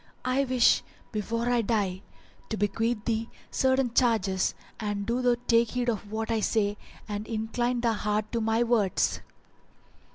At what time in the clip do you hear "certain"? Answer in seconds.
3.51-3.93